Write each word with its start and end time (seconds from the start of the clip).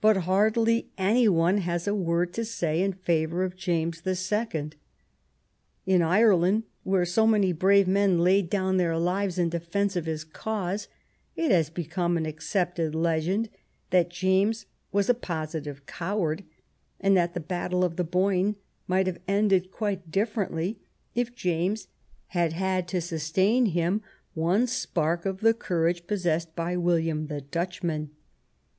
But 0.00 0.16
hardly 0.22 0.88
any 0.96 1.28
one 1.28 1.58
has 1.58 1.86
a 1.86 1.94
word 1.94 2.32
to 2.32 2.46
say 2.46 2.80
in 2.80 2.94
favor 2.94 3.44
of 3.44 3.56
James 3.58 4.00
the 4.00 4.16
Second. 4.16 4.74
In 5.84 6.00
Ireland, 6.00 6.62
where 6.82 7.04
so 7.04 7.26
many 7.26 7.52
brave 7.52 7.86
men 7.86 8.20
laid 8.20 8.48
down 8.48 8.78
their 8.78 8.96
lives 8.96 9.38
in 9.38 9.50
de 9.50 9.60
fence 9.60 9.96
of 9.96 10.06
his 10.06 10.24
cause, 10.24 10.88
it 11.36 11.50
has 11.50 11.68
become 11.68 12.16
an 12.16 12.24
accepted 12.24 12.94
legend 12.94 13.50
that 13.90 14.08
James 14.08 14.64
was 14.92 15.10
a 15.10 15.12
positive 15.12 15.84
coward, 15.84 16.42
and 16.98 17.14
that 17.14 17.34
the 17.34 17.38
battle 17.38 17.84
of 17.84 17.96
the 17.96 18.02
Boyne 18.02 18.56
might 18.88 19.06
have 19.06 19.20
ended 19.28 19.70
quite 19.70 20.10
differently 20.10 20.78
if 21.14 21.34
James 21.34 21.86
had 22.28 22.54
had 22.54 22.88
to 22.88 23.02
sustain 23.02 23.66
him 23.66 24.00
one 24.32 24.66
spark 24.66 25.26
of 25.26 25.40
the 25.42 25.52
courage 25.52 26.06
possessed 26.06 26.56
by 26.56 26.78
William 26.78 27.26
the 27.26 27.42
Dutchman. 27.42 28.12